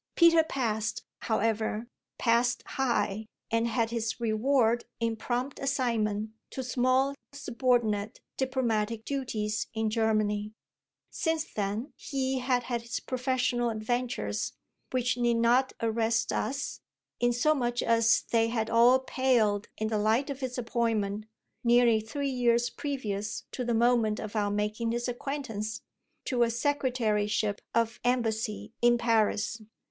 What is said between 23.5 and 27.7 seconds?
to the moment of our making his acquaintance, to a secretaryship